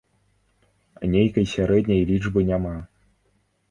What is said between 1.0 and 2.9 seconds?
Нейкай сярэдняй лічбы няма.